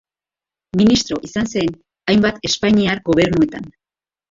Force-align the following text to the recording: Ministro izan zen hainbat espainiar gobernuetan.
Ministro 0.79 1.17
izan 1.27 1.51
zen 1.53 1.69
hainbat 2.15 2.41
espainiar 2.51 3.05
gobernuetan. 3.13 3.71